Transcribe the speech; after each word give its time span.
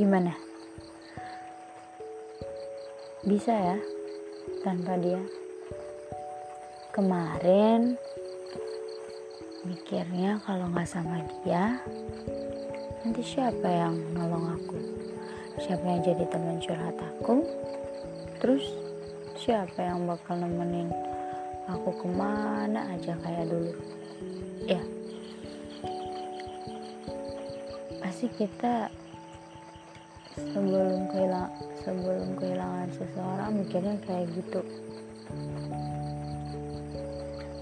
Gimana? 0.00 0.32
Bisa 3.20 3.52
ya 3.52 3.76
tanpa 4.64 4.96
dia? 4.96 5.20
Kemarin 6.96 8.00
mikirnya 9.68 10.40
kalau 10.40 10.72
nggak 10.72 10.88
sama 10.88 11.20
dia, 11.44 11.84
nanti 13.04 13.20
siapa 13.20 13.68
yang 13.68 14.00
nolong 14.16 14.56
aku? 14.56 14.80
Siapa 15.68 15.84
yang 15.84 16.00
jadi 16.00 16.24
teman 16.32 16.56
curhat 16.64 16.96
aku? 16.96 17.44
Terus 18.40 18.64
siapa 19.36 19.84
yang 19.84 20.08
bakal 20.08 20.40
nemenin 20.40 20.88
aku 21.68 21.92
ke 21.92 22.08
mana 22.08 22.88
aja 22.96 23.12
kayak 23.20 23.52
dulu? 23.52 23.76
Ya, 24.64 24.80
pasti 28.00 28.32
kita 28.32 28.88
sebelum 30.48 31.08
kehilangan 31.12 31.52
sebelum 31.84 32.28
kehilangan 32.36 32.88
seseorang 32.96 33.50
mikirnya 33.56 33.96
kayak 34.04 34.26
gitu. 34.36 34.60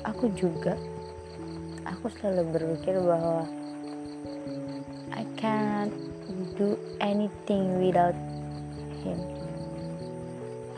Aku 0.07 0.31
juga 0.35 0.79
aku 1.85 2.07
selalu 2.15 2.43
berpikir 2.55 2.97
bahwa 3.01 3.47
I 5.15 5.27
can't 5.35 5.95
do 6.55 6.79
anything 7.03 7.83
without 7.83 8.15
him. 9.03 9.19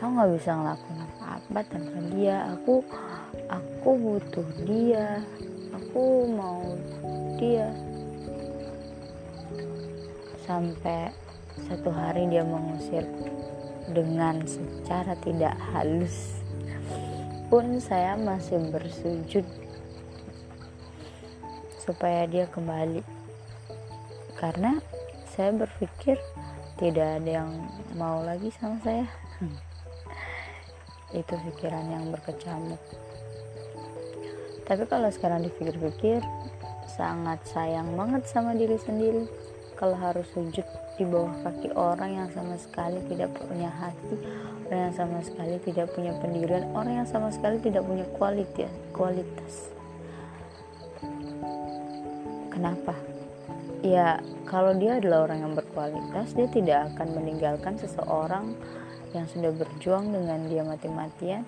Aku 0.01 0.17
nggak 0.17 0.31
bisa 0.33 0.51
ngelakuin 0.57 0.97
apa-apa 0.97 1.59
tanpa 1.69 1.99
dia. 2.09 2.37
Aku 2.57 2.81
aku 3.49 3.89
butuh 3.97 4.47
dia. 4.65 5.21
Aku 5.77 6.25
mau 6.33 6.73
dia. 7.37 7.69
Sampai 10.41 11.13
satu 11.67 11.93
hari 11.93 12.29
dia 12.29 12.41
mengusir 12.41 13.05
dengan 13.91 14.41
secara 14.47 15.13
tidak 15.21 15.53
halus. 15.73 16.39
Pun 17.51 17.83
saya 17.83 18.15
masih 18.15 18.71
bersujud 18.71 19.43
supaya 21.81 22.23
dia 22.29 22.47
kembali. 22.47 23.03
Karena 24.39 24.79
saya 25.27 25.51
berpikir 25.53 26.17
tidak 26.79 27.21
ada 27.21 27.43
yang 27.43 27.51
mau 27.99 28.23
lagi 28.23 28.49
sama 28.55 28.79
saya. 28.81 29.05
Itu 31.11 31.35
pikiran 31.35 31.91
yang 31.91 32.07
berkecamuk. 32.09 32.79
Tapi 34.63 34.87
kalau 34.87 35.11
sekarang 35.11 35.43
dipikir-pikir 35.43 36.23
sangat 36.87 37.43
sayang 37.43 37.91
banget 37.99 38.23
sama 38.31 38.55
diri 38.55 38.79
sendiri 38.79 39.27
kalau 39.81 39.97
harus 39.97 40.29
sujud 40.29 40.61
di 40.93 41.03
bawah 41.09 41.33
kaki 41.41 41.73
orang 41.73 42.13
yang 42.13 42.29
sama 42.29 42.53
sekali 42.61 43.01
tidak 43.09 43.33
punya 43.33 43.65
hati, 43.65 44.13
orang 44.69 44.79
yang 44.85 44.93
sama 44.93 45.17
sekali 45.25 45.57
tidak 45.65 45.89
punya 45.97 46.13
pendirian, 46.21 46.69
orang 46.77 47.01
yang 47.01 47.09
sama 47.09 47.33
sekali 47.33 47.57
tidak 47.57 47.81
punya 47.89 48.05
kualitas. 48.13 48.69
kualitas. 48.93 49.53
Kenapa? 52.53 52.93
Ya, 53.81 54.21
kalau 54.45 54.77
dia 54.77 55.01
adalah 55.01 55.25
orang 55.25 55.49
yang 55.49 55.53
berkualitas, 55.57 56.37
dia 56.37 56.45
tidak 56.53 56.93
akan 56.93 57.17
meninggalkan 57.17 57.73
seseorang 57.81 58.53
yang 59.17 59.25
sudah 59.33 59.49
berjuang 59.49 60.13
dengan 60.13 60.45
dia 60.45 60.61
mati-matian 60.61 61.41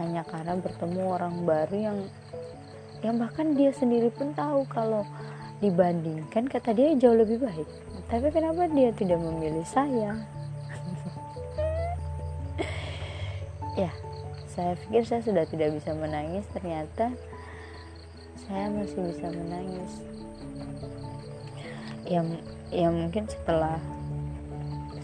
hanya 0.00 0.24
karena 0.24 0.56
bertemu 0.56 1.02
orang 1.04 1.34
baru 1.44 1.76
yang 1.76 1.98
yang 3.04 3.20
bahkan 3.20 3.52
dia 3.52 3.68
sendiri 3.76 4.08
pun 4.08 4.32
tahu 4.32 4.64
kalau 4.72 5.04
dibandingkan 5.60 6.44
kata 6.50 6.76
dia 6.76 6.92
jauh 6.96 7.16
lebih 7.16 7.40
baik. 7.40 7.68
Tapi 8.06 8.28
kenapa 8.30 8.68
dia 8.70 8.90
tidak 8.92 9.20
memilih 9.20 9.66
saya? 9.66 10.16
Ya 13.76 13.92
saya 14.56 14.72
pikir 14.72 15.04
saya 15.04 15.20
sudah 15.20 15.44
tidak 15.44 15.76
bisa 15.76 15.92
menangis. 15.92 16.48
Ternyata 16.56 17.12
saya 18.48 18.72
masih 18.72 19.04
bisa 19.12 19.28
menangis. 19.28 19.92
Ya 22.08 22.24
ya 22.72 22.88
mungkin 22.88 23.28
setelah 23.28 23.76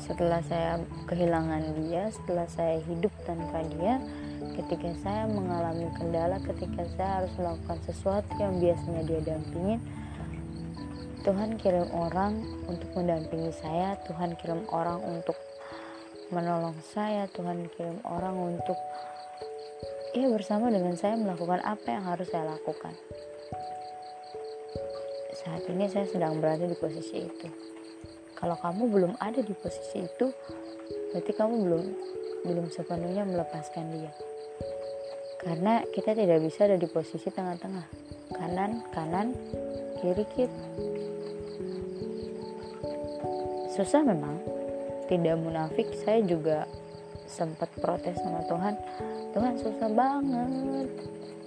setelah 0.02 0.40
saya 0.48 0.80
kehilangan 1.06 1.62
dia 1.84 2.10
setelah 2.10 2.48
saya 2.50 2.80
hidup 2.88 3.12
tanpa 3.22 3.62
dia 3.78 4.02
ketika 4.58 4.90
saya 5.00 5.30
mengalami 5.30 5.86
kendala 5.94 6.42
ketika 6.42 6.82
saya 6.98 7.22
harus 7.22 7.32
melakukan 7.38 7.78
sesuatu 7.86 8.32
yang 8.36 8.58
biasanya 8.58 9.02
dia 9.06 9.20
dampingin 9.22 9.80
Tuhan 11.22 11.54
kirim 11.54 11.86
orang 11.94 12.42
untuk 12.66 12.90
mendampingi 12.98 13.54
saya, 13.54 13.94
Tuhan 14.10 14.34
kirim 14.34 14.66
orang 14.74 14.98
untuk 15.06 15.38
menolong 16.34 16.74
saya, 16.82 17.30
Tuhan 17.30 17.70
kirim 17.78 18.02
orang 18.02 18.34
untuk 18.34 18.74
ya 20.18 20.26
bersama 20.34 20.66
dengan 20.74 20.98
saya 20.98 21.14
melakukan 21.14 21.62
apa 21.62 21.86
yang 21.94 22.04
harus 22.10 22.26
saya 22.26 22.50
lakukan. 22.50 22.90
Saat 25.46 25.62
ini 25.70 25.86
saya 25.86 26.10
sedang 26.10 26.42
berada 26.42 26.66
di 26.66 26.74
posisi 26.74 27.22
itu. 27.22 27.46
Kalau 28.34 28.58
kamu 28.58 28.82
belum 28.90 29.12
ada 29.22 29.38
di 29.46 29.54
posisi 29.54 30.02
itu, 30.02 30.26
berarti 31.14 31.32
kamu 31.38 31.54
belum 31.62 31.84
belum 32.50 32.66
sepenuhnya 32.74 33.22
melepaskan 33.22 33.94
dia. 33.94 34.10
Karena 35.38 35.86
kita 35.94 36.18
tidak 36.18 36.42
bisa 36.42 36.66
ada 36.66 36.74
di 36.74 36.90
posisi 36.90 37.30
tengah-tengah. 37.30 37.86
Kanan, 38.34 38.82
kanan, 38.90 39.34
kiri, 40.02 40.24
kiri 40.34 40.50
susah 43.72 44.04
memang. 44.04 44.36
Tidak 45.08 45.36
munafik 45.40 45.88
saya 46.04 46.20
juga 46.24 46.68
sempat 47.24 47.68
protes 47.80 48.16
sama 48.20 48.44
Tuhan. 48.48 48.74
Tuhan 49.32 49.54
susah 49.60 49.90
banget. 49.92 50.88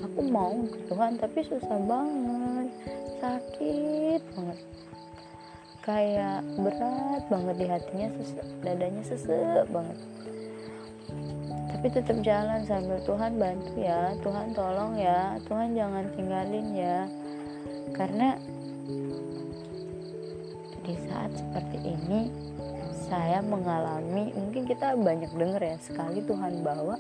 Aku 0.02 0.20
mau 0.26 0.54
ke 0.66 0.80
Tuhan 0.90 1.18
tapi 1.22 1.40
susah 1.46 1.80
banget. 1.86 2.70
Sakit 3.22 4.22
banget. 4.34 4.60
Kayak 5.86 6.42
berat 6.58 7.24
banget 7.30 7.56
di 7.62 7.66
hatinya 7.70 8.08
sesek, 8.18 8.48
dadanya 8.66 9.04
sesek 9.06 9.70
banget. 9.70 9.98
Tapi 11.70 11.88
tetap 11.94 12.18
jalan 12.26 12.66
sambil 12.66 12.98
Tuhan 13.06 13.38
bantu 13.38 13.74
ya. 13.78 14.18
Tuhan 14.26 14.58
tolong 14.58 14.98
ya. 14.98 15.38
Tuhan 15.46 15.78
jangan 15.78 16.06
tinggalin 16.18 16.68
ya 16.74 17.06
karena 17.94 18.40
di 20.86 20.96
saat 21.10 21.34
seperti 21.34 21.78
ini 21.82 22.30
saya 23.06 23.42
mengalami 23.46 24.34
mungkin 24.34 24.66
kita 24.66 24.98
banyak 24.98 25.30
dengar 25.38 25.62
ya 25.62 25.78
sekali 25.82 26.26
Tuhan 26.26 26.66
bawa 26.66 26.98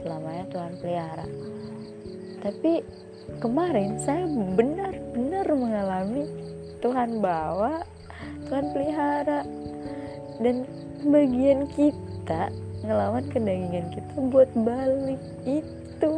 selamanya 0.00 0.44
Tuhan 0.48 0.72
pelihara. 0.80 1.26
Tapi 2.40 2.72
kemarin 3.38 4.00
saya 4.00 4.24
benar-benar 4.28 5.46
mengalami 5.52 6.24
Tuhan 6.80 7.20
bawa 7.20 7.84
Tuhan 8.48 8.66
pelihara. 8.72 9.40
Dan 10.42 10.66
bagian 11.06 11.70
kita 11.76 12.50
ngelawan 12.82 13.22
kedagingan 13.30 13.94
kita 13.94 14.14
buat 14.32 14.50
balik 14.58 15.22
itu 15.46 16.12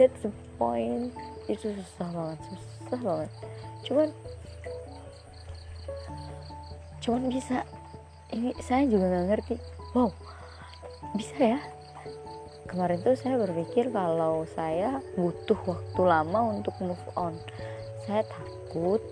that's 0.00 0.24
the 0.24 0.32
point. 0.56 1.12
Itu 1.44 1.76
susah 1.76 2.08
banget 2.08 2.40
susah 2.48 3.00
banget. 3.04 3.30
Cuman 3.84 4.08
cuman 7.04 7.22
bisa. 7.28 7.60
Ini 8.32 8.56
saya 8.64 8.88
juga 8.88 9.12
nggak 9.12 9.26
ngerti. 9.28 9.54
Wow 9.92 10.16
bisa 11.14 11.56
ya? 11.56 11.60
Kemarin 12.70 13.02
tuh 13.02 13.18
saya 13.18 13.34
berpikir 13.34 13.90
kalau 13.90 14.46
saya 14.54 15.02
butuh 15.18 15.58
waktu 15.66 16.02
lama 16.06 16.54
untuk 16.54 16.74
move 16.78 17.02
on. 17.18 17.34
Saya 18.06 18.22
takut 18.30 19.02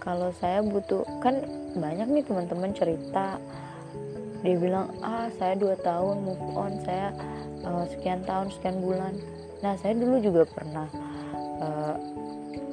kalau 0.00 0.32
saya 0.40 0.64
butuh 0.64 1.04
kan 1.20 1.44
banyak 1.76 2.08
nih 2.08 2.24
teman-teman 2.24 2.72
cerita. 2.72 3.36
Dia 4.40 4.56
bilang 4.56 4.88
ah 5.04 5.28
saya 5.36 5.58
dua 5.58 5.76
tahun 5.84 6.24
move 6.24 6.44
on 6.56 6.80
saya 6.86 7.12
uh, 7.68 7.84
sekian 7.92 8.24
tahun 8.24 8.48
sekian 8.56 8.80
bulan 8.80 9.12
nah 9.62 9.74
saya 9.78 9.94
dulu 9.98 10.22
juga 10.22 10.42
pernah 10.46 10.86
uh, 11.58 11.96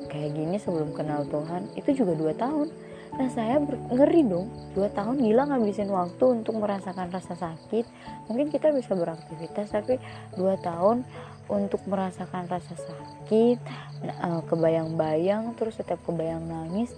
kayak 0.09 0.31
gini 0.37 0.55
sebelum 0.61 0.93
kenal 0.93 1.25
Tuhan 1.27 1.67
itu 1.75 2.05
juga 2.05 2.13
dua 2.13 2.33
tahun 2.37 2.69
Nah 3.15 3.31
saya 3.31 3.63
ngeri 3.63 4.27
dong, 4.27 4.51
dua 4.75 4.91
tahun 4.91 5.23
gila 5.23 5.47
ngabisin 5.47 5.87
waktu 5.87 6.43
untuk 6.43 6.59
merasakan 6.59 7.07
rasa 7.07 7.31
sakit. 7.39 7.87
Mungkin 8.27 8.51
kita 8.51 8.75
bisa 8.75 8.91
beraktivitas, 8.91 9.71
tapi 9.71 9.95
dua 10.35 10.59
tahun 10.59 11.07
untuk 11.47 11.79
merasakan 11.87 12.51
rasa 12.51 12.75
sakit, 12.75 13.57
eh, 14.03 14.41
kebayang-bayang, 14.51 15.55
terus 15.55 15.79
setiap 15.79 16.03
kebayang 16.03 16.43
nangis, 16.43 16.91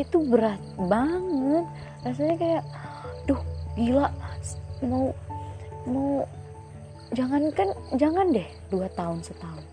itu 0.00 0.16
berat 0.24 0.60
banget. 0.80 1.68
Rasanya 2.08 2.36
kayak, 2.40 2.64
duh 3.28 3.40
gila, 3.76 4.08
mau 4.80 5.12
mau 5.84 6.24
jangankan 7.10 7.74
jangan 7.98 8.30
deh 8.30 8.46
dua 8.70 8.86
tahun 8.94 9.18
setahun. 9.22 9.64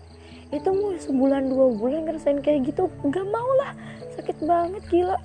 Itu 0.48 0.68
mau 0.72 0.96
sebulan 0.96 1.52
dua 1.52 1.66
bulan 1.76 2.08
ngerasain 2.08 2.40
kayak 2.40 2.72
gitu 2.72 2.90
nggak 3.04 3.26
mau 3.28 3.50
lah. 3.62 3.72
Sakit 4.16 4.38
banget 4.42 4.82
gila. 4.90 5.18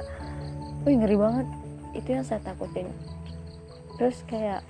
Wih 0.86 1.00
ngeri 1.00 1.18
banget. 1.18 1.48
Itu 1.96 2.10
yang 2.20 2.26
saya 2.26 2.44
takutin. 2.44 2.90
Terus 3.98 4.20
kayak 4.28 4.62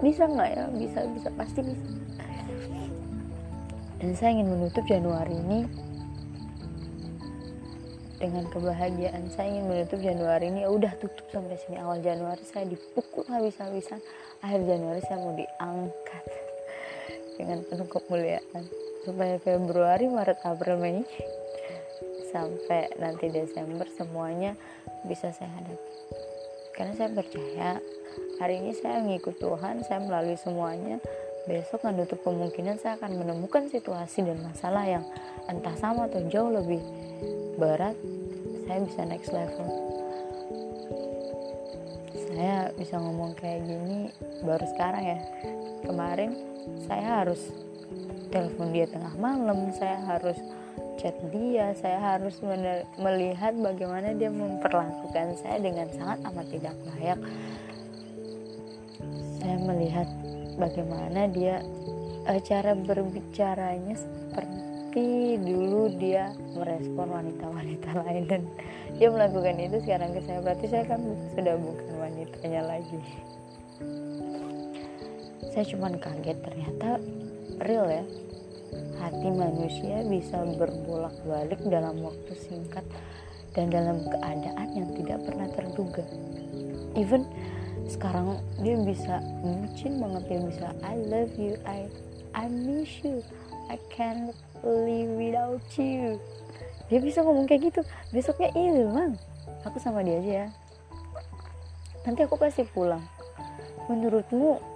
bisa 0.00 0.26
nggak 0.26 0.50
ya? 0.50 0.64
Bisa 0.74 0.98
bisa 1.12 1.28
pasti 1.36 1.60
bisa. 1.62 1.86
Dan 4.02 4.18
saya 4.18 4.34
ingin 4.34 4.50
menutup 4.50 4.82
Januari 4.90 5.30
ini 5.30 5.60
dengan 8.18 8.50
kebahagiaan. 8.50 9.30
Saya 9.30 9.54
ingin 9.54 9.70
menutup 9.70 10.02
Januari 10.02 10.50
ini 10.50 10.66
ya 10.66 10.70
udah 10.74 10.90
tutup 10.98 11.30
sampai 11.30 11.54
sini. 11.62 11.78
Awal 11.78 12.02
Januari 12.02 12.42
saya 12.42 12.66
dipukul 12.66 13.22
habis-habisan. 13.30 14.02
Akhir 14.42 14.66
Januari 14.66 14.98
saya 15.06 15.22
mau 15.22 15.38
diangkat 15.38 16.41
dengan 17.42 17.66
penuh 17.66 17.90
kemuliaan. 17.90 18.62
Supaya 19.02 19.34
Februari 19.42 20.06
Maret 20.06 20.46
April 20.46 20.78
Mei 20.78 21.02
sampai 22.30 22.88
nanti 23.02 23.28
Desember 23.28 23.84
semuanya 23.90 24.54
bisa 25.04 25.34
saya 25.34 25.50
hadapi. 25.58 25.90
Karena 26.72 26.92
saya 26.94 27.10
percaya 27.10 27.70
hari 28.38 28.62
ini 28.62 28.72
saya 28.78 29.02
mengikut 29.02 29.36
Tuhan 29.42 29.82
saya 29.82 30.00
melalui 30.00 30.38
semuanya. 30.38 31.02
Besok 31.42 31.82
menutup 31.82 32.22
kemungkinan 32.22 32.78
saya 32.78 32.94
akan 33.02 33.18
menemukan 33.18 33.66
situasi 33.66 34.22
dan 34.22 34.38
masalah 34.46 34.86
yang 34.86 35.02
entah 35.50 35.74
sama 35.74 36.06
atau 36.06 36.22
jauh 36.30 36.54
lebih 36.54 36.78
berat 37.58 37.98
saya 38.70 38.78
bisa 38.86 39.02
next 39.02 39.34
level. 39.34 39.66
Saya 42.14 42.70
bisa 42.78 42.94
ngomong 42.96 43.34
kayak 43.34 43.66
gini 43.66 44.14
baru 44.46 44.64
sekarang 44.70 45.02
ya 45.02 45.18
kemarin 45.82 46.32
saya 46.86 47.22
harus 47.22 47.52
telepon 48.32 48.72
dia 48.72 48.88
tengah 48.88 49.12
malam 49.20 49.68
saya 49.76 50.00
harus 50.08 50.38
chat 50.96 51.14
dia 51.34 51.74
saya 51.76 51.98
harus 51.98 52.38
melihat 52.96 53.52
bagaimana 53.58 54.14
dia 54.16 54.30
memperlakukan 54.32 55.36
saya 55.40 55.58
dengan 55.60 55.88
sangat 55.92 56.18
amat 56.30 56.46
tidak 56.48 56.74
layak. 56.94 57.20
Saya 59.42 59.56
melihat 59.58 60.08
bagaimana 60.54 61.26
dia 61.26 61.60
uh, 62.30 62.40
cara 62.46 62.78
berbicaranya 62.78 63.98
seperti 63.98 65.40
dulu 65.42 65.90
dia 65.98 66.30
merespon 66.54 67.10
wanita-wanita 67.10 67.90
lain 68.06 68.22
dan 68.30 68.42
dia 69.00 69.08
melakukan 69.10 69.58
itu 69.58 69.82
sekarang 69.82 70.14
ke 70.14 70.20
saya. 70.22 70.38
Berarti 70.38 70.66
saya 70.70 70.84
kan 70.86 71.00
sudah 71.34 71.56
bukan 71.58 71.92
wanitanya 71.98 72.62
lagi 72.62 72.96
saya 75.50 75.64
cuman 75.66 75.98
kaget 75.98 76.38
ternyata 76.44 77.02
real 77.66 77.90
ya 77.90 78.04
hati 79.02 79.28
manusia 79.34 80.06
bisa 80.06 80.38
berbolak-balik 80.54 81.58
dalam 81.66 81.98
waktu 82.06 82.32
singkat 82.38 82.86
dan 83.52 83.68
dalam 83.68 84.00
keadaan 84.06 84.68
yang 84.72 84.88
tidak 84.96 85.18
pernah 85.26 85.48
terduga. 85.52 86.04
Even 86.94 87.26
sekarang 87.90 88.38
dia 88.62 88.78
bisa 88.78 89.18
bucin 89.42 89.98
banget 89.98 90.22
dia 90.30 90.40
bisa 90.40 90.66
I 90.86 90.94
love 91.10 91.34
you, 91.36 91.58
I 91.66 91.90
I 92.32 92.48
miss 92.48 93.02
you, 93.02 93.20
I 93.68 93.76
can't 93.92 94.32
live 94.62 95.12
without 95.18 95.66
you. 95.76 96.16
Dia 96.88 97.00
bisa 97.02 97.20
ngomong 97.24 97.44
kayak 97.50 97.72
gitu. 97.72 97.80
Besoknya 98.14 98.52
hilang. 98.54 99.18
Aku 99.66 99.80
sama 99.80 100.04
dia 100.04 100.20
aja 100.20 100.32
ya. 100.44 100.48
Nanti 102.04 102.20
aku 102.24 102.36
pasti 102.36 102.64
pulang. 102.66 103.02
Menurutmu 103.90 104.71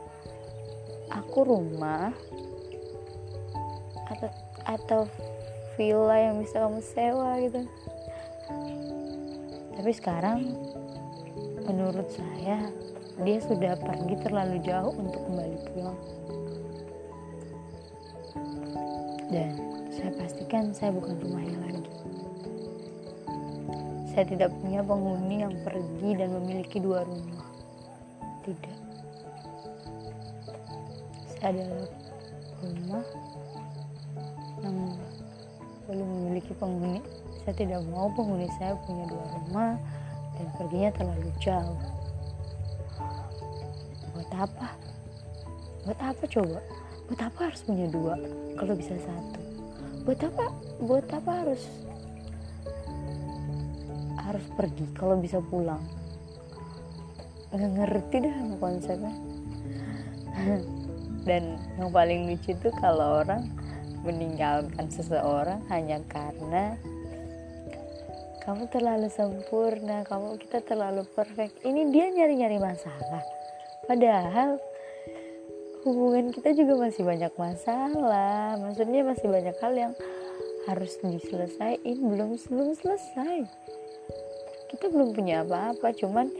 aku 1.16 1.48
rumah 1.48 2.12
atau 4.12 4.28
atau 4.66 5.00
villa 5.76 6.16
yang 6.16 6.42
bisa 6.44 6.64
kamu 6.64 6.80
sewa 6.84 7.30
gitu. 7.40 7.62
Tapi 9.76 9.90
sekarang 9.92 10.40
menurut 11.64 12.08
saya 12.12 12.68
dia 13.24 13.38
sudah 13.40 13.80
pergi 13.80 14.14
terlalu 14.20 14.60
jauh 14.60 14.92
untuk 14.92 15.20
kembali 15.24 15.56
pulang. 15.72 16.00
Dan 19.32 19.50
saya 19.92 20.10
pastikan 20.14 20.70
saya 20.76 20.92
bukan 20.92 21.16
rumahnya 21.18 21.58
lagi. 21.64 21.92
Saya 24.12 24.24
tidak 24.28 24.50
punya 24.60 24.80
penghuni 24.80 25.44
yang 25.44 25.54
pergi 25.64 26.10
dan 26.16 26.32
memiliki 26.40 26.80
dua 26.80 27.04
rumah. 27.04 27.48
Tidak 28.44 28.75
adalah 31.50 31.86
rumah 32.62 33.06
yang 34.62 34.76
belum 35.86 36.08
memiliki 36.18 36.52
penghuni. 36.58 37.00
Saya 37.46 37.54
tidak 37.54 37.80
mau 37.86 38.10
penghuni 38.10 38.50
saya 38.58 38.74
punya 38.82 39.06
dua 39.06 39.24
rumah 39.38 39.72
dan 40.34 40.46
perginya 40.58 40.90
terlalu 40.98 41.30
jauh. 41.38 41.80
Buat 44.10 44.30
apa? 44.34 44.68
Buat 45.86 46.00
apa 46.02 46.22
coba? 46.26 46.58
Buat 47.06 47.20
apa 47.22 47.40
harus 47.46 47.62
punya 47.62 47.86
dua 47.86 48.14
kalau 48.58 48.74
bisa 48.74 48.98
satu? 48.98 49.40
Buat 50.02 50.20
apa? 50.26 50.46
Buat 50.82 51.06
apa 51.14 51.32
harus 51.46 51.62
harus 54.26 54.46
pergi 54.58 54.86
kalau 54.98 55.14
bisa 55.22 55.38
pulang? 55.38 55.82
Nggak 57.54 57.72
ngerti 57.78 58.16
dah 58.26 58.36
konsepnya 58.58 59.14
dan 61.26 61.58
yang 61.76 61.90
paling 61.90 62.30
lucu 62.30 62.54
tuh 62.62 62.72
kalau 62.78 63.26
orang 63.26 63.50
meninggalkan 64.06 64.86
seseorang 64.86 65.58
hanya 65.68 65.98
karena 66.06 66.78
kamu 68.46 68.70
terlalu 68.70 69.10
sempurna, 69.10 70.06
kamu 70.06 70.38
kita 70.38 70.62
terlalu 70.62 71.02
perfect. 71.18 71.66
Ini 71.66 71.90
dia 71.90 72.14
nyari-nyari 72.14 72.62
masalah. 72.62 73.26
Padahal 73.90 74.62
hubungan 75.82 76.30
kita 76.30 76.54
juga 76.54 76.78
masih 76.78 77.02
banyak 77.02 77.34
masalah. 77.34 78.54
Maksudnya 78.62 79.02
masih 79.02 79.26
banyak 79.26 79.56
hal 79.58 79.74
yang 79.74 79.92
harus 80.70 80.94
diselesaikan 81.02 81.98
belum 82.06 82.38
belum 82.38 82.70
selesai. 82.78 83.50
Kita 84.70 84.94
belum 84.94 85.10
punya 85.10 85.42
apa-apa, 85.42 85.90
cuman 85.98 86.30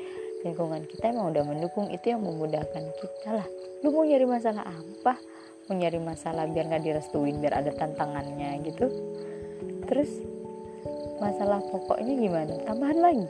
lingkungan 0.46 0.86
kita 0.86 1.10
emang 1.10 1.34
udah 1.34 1.42
mendukung 1.42 1.90
itu 1.90 2.14
yang 2.14 2.22
memudahkan 2.22 2.84
kita 3.02 3.42
lah. 3.42 3.48
Lu 3.82 3.90
mau 3.90 4.06
nyari 4.06 4.24
masalah 4.24 4.62
apa? 4.62 5.18
mau 5.66 5.74
nyari 5.74 5.98
masalah 5.98 6.46
biar 6.46 6.70
nggak 6.70 6.84
direstuin 6.86 7.42
biar 7.42 7.58
ada 7.58 7.74
tantangannya 7.74 8.62
gitu. 8.62 8.86
Terus 9.90 10.10
masalah 11.18 11.58
pokoknya 11.58 12.14
gimana? 12.14 12.54
Tambahan 12.62 12.98
lagi. 13.02 13.26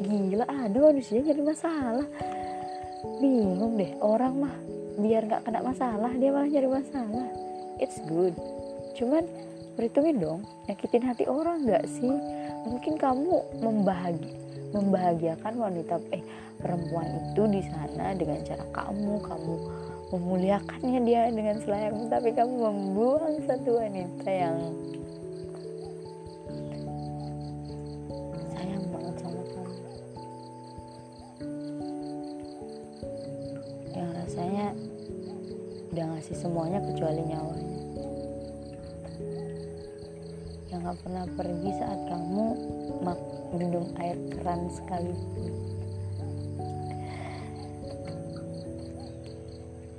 Gila 0.00 0.48
ada 0.48 0.78
manusia 0.80 1.20
nyari 1.20 1.42
masalah. 1.44 2.08
Bingung 3.20 3.76
deh 3.76 3.92
orang 4.00 4.48
mah 4.48 4.54
biar 4.98 5.28
nggak 5.28 5.44
kena 5.44 5.60
masalah 5.60 6.12
dia 6.16 6.32
malah 6.32 6.48
nyari 6.48 6.68
masalah. 6.72 7.28
It's 7.76 8.00
good. 8.08 8.32
Cuman 8.96 9.28
perhitungin 9.76 10.18
dong 10.18 10.40
nyakitin 10.66 11.04
hati 11.04 11.28
orang 11.28 11.68
nggak 11.68 11.84
sih? 11.84 12.16
Mungkin 12.64 12.96
kamu 12.96 13.60
membahagi 13.60 14.47
membahagiakan 14.72 15.54
wanita 15.56 15.96
eh 16.12 16.22
perempuan 16.58 17.08
itu 17.32 17.42
di 17.48 17.62
sana 17.64 18.12
dengan 18.12 18.42
cara 18.44 18.64
kamu 18.74 19.14
kamu 19.22 19.54
memuliakannya 20.08 21.00
dia 21.04 21.28
dengan 21.28 21.60
selayaknya 21.60 22.06
tapi 22.08 22.30
kamu 22.32 22.54
membuang 22.56 23.36
satu 23.44 23.76
wanita 23.76 24.28
yang 24.28 24.56
sayang 28.56 28.84
banget 28.88 29.14
sama 29.20 29.42
kamu. 29.52 29.76
Yang 33.92 34.10
rasanya 34.16 34.66
udah 35.92 36.04
ngasih 36.16 36.36
semuanya 36.40 36.80
kecuali 36.80 37.22
nyawanya. 37.28 37.80
Yang 40.72 40.80
gak 40.88 40.98
pernah 41.04 41.24
pergi 41.36 41.70
saat 41.76 42.00
kamu 42.08 42.46
minum 43.54 43.88
air 44.00 44.16
keran 44.32 44.68
sekalipun 44.72 45.52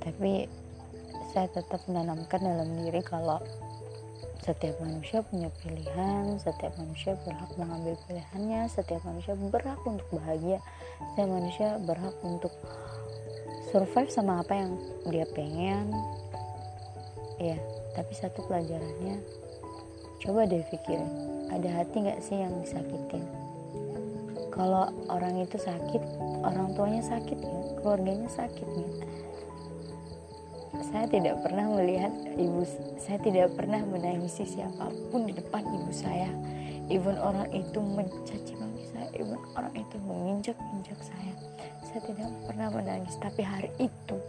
tapi 0.00 0.50
saya 1.30 1.46
tetap 1.54 1.80
menanamkan 1.86 2.42
dalam 2.42 2.68
diri 2.82 2.98
kalau 3.06 3.38
setiap 4.40 4.80
manusia 4.80 5.20
punya 5.20 5.52
pilihan, 5.62 6.40
setiap 6.40 6.72
manusia 6.80 7.12
berhak 7.22 7.52
mengambil 7.60 7.94
pilihannya, 8.08 8.66
setiap 8.72 9.04
manusia 9.04 9.36
berhak 9.36 9.78
untuk 9.84 10.08
bahagia, 10.10 10.58
setiap 11.12 11.28
manusia 11.28 11.68
berhak 11.84 12.16
untuk 12.24 12.50
survive 13.70 14.10
sama 14.10 14.40
apa 14.40 14.58
yang 14.58 14.72
dia 15.12 15.26
pengen. 15.36 15.92
Ya, 17.36 17.56
tapi 17.94 18.12
satu 18.16 18.42
pelajarannya, 18.48 19.20
coba 20.24 20.48
deh 20.48 20.64
pikirin, 20.72 21.08
ada 21.52 21.68
hati 21.80 21.96
nggak 22.00 22.20
sih 22.24 22.40
yang 22.40 22.52
disakitin? 22.64 23.39
Kalau 24.60 24.92
orang 25.08 25.40
itu 25.40 25.56
sakit, 25.56 26.04
orang 26.44 26.76
tuanya 26.76 27.00
sakit 27.00 27.38
ya, 27.40 27.56
keluarganya 27.80 28.28
sakit 28.28 28.68
ya. 28.68 28.88
Saya 30.84 31.08
tidak 31.08 31.40
pernah 31.40 31.64
melihat 31.80 32.12
ibu 32.36 32.68
saya 33.00 33.16
tidak 33.24 33.56
pernah 33.56 33.80
menangisi 33.88 34.44
siapa 34.44 34.92
pun 35.08 35.24
di 35.24 35.32
depan 35.32 35.64
ibu 35.64 35.88
saya. 35.88 36.28
Even 36.92 37.16
orang 37.24 37.48
itu 37.56 37.80
mencaci 37.80 38.52
maki 38.60 38.84
saya 38.84 39.08
even 39.16 39.40
orang 39.56 39.72
itu 39.72 39.96
menginjak-injak 40.04 41.00
saya. 41.00 41.32
Saya 41.80 42.04
tidak 42.04 42.28
pernah 42.44 42.68
menangis 42.68 43.16
tapi 43.16 43.40
hari 43.40 43.72
itu 43.80 44.20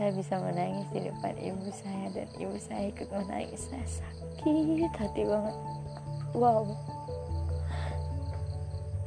saya 0.00 0.16
bisa 0.16 0.40
menangis 0.40 0.88
di 0.96 1.04
depan 1.04 1.36
ibu 1.44 1.68
saya 1.76 2.08
dan 2.16 2.28
ibu 2.40 2.56
saya 2.56 2.88
ikut 2.88 3.08
menangis. 3.12 3.68
Saya 3.68 3.84
sakit 4.00 4.92
hati 4.96 5.28
banget. 5.28 5.56
Wow 6.32 6.95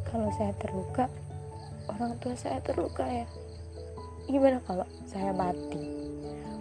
kalau 0.10 0.30
saya 0.34 0.54
terluka 0.58 1.06
orang 1.90 2.14
tua 2.22 2.34
saya 2.38 2.58
terluka 2.62 3.06
ya. 3.06 3.26
Gimana 4.30 4.62
kalau 4.66 4.86
saya 5.10 5.34
mati? 5.34 5.86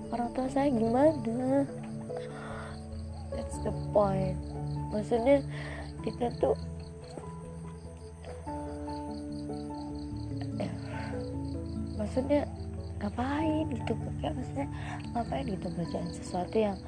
Orang 0.08 0.32
tua 0.32 0.48
saya 0.48 0.72
gimana? 0.72 1.68
That's 3.32 3.60
the 3.60 3.72
point. 3.92 4.40
Maksudnya 4.88 5.44
kita 6.00 6.32
tuh 6.40 6.56
maksudnya 12.00 12.48
ngapain 13.04 13.68
gitu? 13.68 13.92
Kayak 14.24 14.32
maksudnya 14.40 14.66
ngapain 15.12 15.44
gitu? 15.44 15.66
Bacaan 15.76 16.08
sesuatu 16.08 16.56
yang 16.56 16.78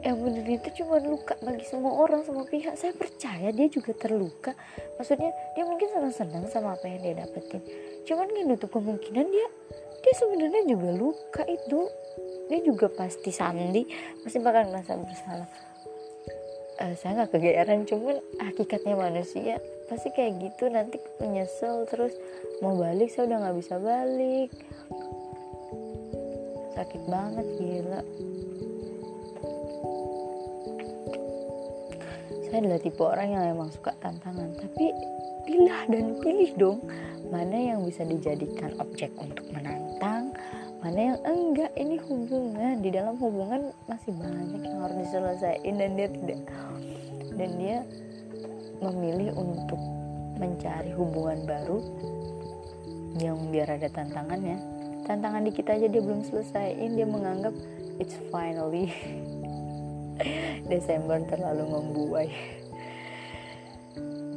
yang 0.00 0.16
bener 0.16 0.48
itu 0.48 0.68
cuma 0.80 0.96
luka 0.96 1.36
bagi 1.44 1.64
semua 1.68 1.92
orang 1.92 2.24
semua 2.24 2.48
pihak. 2.48 2.72
Saya 2.72 2.96
percaya 2.96 3.52
dia 3.52 3.68
juga 3.68 3.92
terluka. 3.92 4.56
Maksudnya 4.96 5.28
dia 5.52 5.64
mungkin 5.68 5.92
senang-senang 5.92 6.48
sama 6.48 6.72
apa 6.72 6.88
yang 6.88 7.04
dia 7.04 7.14
dapetin. 7.20 7.60
Cuman 8.08 8.32
kan 8.32 8.44
nutup 8.48 8.72
kemungkinan 8.72 9.26
dia 9.28 9.48
dia 10.00 10.14
sebenarnya 10.16 10.62
juga 10.64 10.90
luka 10.96 11.42
itu. 11.44 11.80
Dia 12.48 12.60
juga 12.64 12.88
pasti 12.88 13.30
sandi 13.30 13.84
pasti 14.24 14.40
bakal 14.40 14.72
merasa 14.72 14.96
bersalah. 14.96 15.48
Uh, 16.80 16.96
saya 16.96 17.20
nggak 17.20 17.36
kegeeran 17.36 17.84
cuman 17.84 18.24
hakikatnya 18.40 18.96
manusia 18.96 19.60
pasti 19.92 20.08
kayak 20.16 20.40
gitu. 20.40 20.72
Nanti 20.72 20.96
menyesal 21.20 21.84
terus 21.92 22.16
mau 22.64 22.72
balik 22.72 23.12
saya 23.12 23.28
udah 23.28 23.38
nggak 23.44 23.56
bisa 23.60 23.76
balik. 23.76 24.50
Sakit 26.72 27.02
banget 27.04 27.46
gila 27.60 28.00
saya 32.50 32.66
adalah 32.66 32.82
tipe 32.82 33.02
orang 33.06 33.28
yang 33.30 33.44
emang 33.54 33.70
suka 33.70 33.94
tantangan 34.02 34.50
tapi 34.58 34.90
pilih 35.46 35.80
dan 35.86 36.04
pilih 36.18 36.50
dong 36.58 36.78
mana 37.30 37.54
yang 37.54 37.86
bisa 37.86 38.02
dijadikan 38.02 38.74
objek 38.82 39.14
untuk 39.14 39.46
menantang 39.54 40.34
mana 40.80 41.14
yang 41.14 41.18
enggak. 41.22 41.70
Ini 41.76 41.96
hubungan 42.08 42.80
di 42.80 42.90
dalam 42.90 43.14
hubungan 43.20 43.70
masih 43.86 44.16
banyak 44.16 44.64
yang 44.64 44.80
harus 44.80 44.98
diselesaikan 45.06 45.74
dan 45.76 45.90
dia 45.94 46.08
tidak 46.10 46.40
dan 47.36 47.50
dia 47.60 47.78
memilih 48.80 49.30
untuk 49.36 49.80
mencari 50.40 50.90
hubungan 50.96 51.44
baru 51.44 51.78
yang 53.20 53.36
biar 53.52 53.76
ada 53.76 53.92
tantangannya. 53.92 54.56
Tantangan 55.04 55.44
di 55.44 55.52
kita 55.52 55.76
aja 55.76 55.86
dia 55.86 56.02
belum 56.02 56.24
selesaiin 56.24 56.96
dia 56.96 57.06
menganggap 57.06 57.52
it's 58.00 58.16
finally 58.32 58.88
Desember 60.68 61.18
terlalu 61.26 61.64
membuai. 61.64 62.30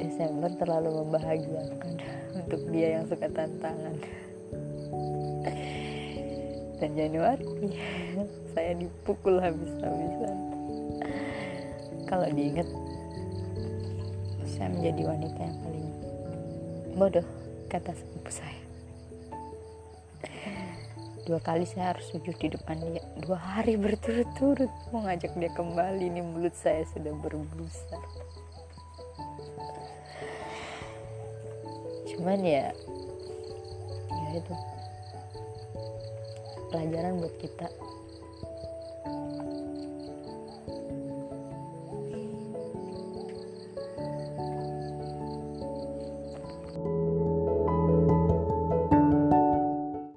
Desember 0.00 0.50
terlalu 0.56 0.90
membahagiakan 1.04 1.94
untuk 2.34 2.60
dia 2.72 2.98
yang 3.00 3.04
suka 3.06 3.28
tantangan. 3.30 3.96
Dan 6.80 6.90
Januari 6.98 7.48
saya 8.52 8.72
dipukul 8.76 9.38
habis-habisan. 9.38 10.38
Kalau 12.08 12.28
diingat 12.32 12.68
saya 14.54 14.70
menjadi 14.70 15.02
wanita 15.04 15.40
yang 15.40 15.58
paling 15.66 15.88
bodoh 16.94 17.26
kata 17.66 17.90
sepupu 17.90 18.30
saya 18.30 18.63
dua 21.24 21.40
kali 21.40 21.64
saya 21.64 21.96
harus 21.96 22.04
sujud 22.12 22.36
di 22.36 22.52
depan 22.52 22.76
dia. 22.84 23.04
Dua 23.24 23.40
hari 23.40 23.80
berturut-turut. 23.80 24.70
Mau 24.92 25.04
ngajak 25.08 25.32
dia 25.40 25.50
kembali 25.56 26.08
ini 26.08 26.20
mulut 26.20 26.52
saya 26.56 26.84
sudah 26.92 27.12
berbusa 27.20 27.98
cuman 32.14 32.40
ya 32.40 32.70
ya 34.08 34.28
itu. 34.38 34.54
Pelajaran 36.70 37.22
buat 37.22 37.34
kita 37.38 37.66